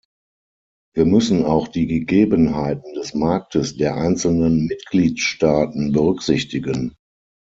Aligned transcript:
Wir 0.95 1.05
müssen 1.05 1.45
auch 1.45 1.67
die 1.67 1.85
Gegebenheiten 1.85 2.95
des 2.95 3.13
Marktes 3.13 3.77
der 3.77 3.97
einzelnen 3.97 4.65
Mitgliedstaaten 4.65 5.91
berücksichtigen. 5.91 6.95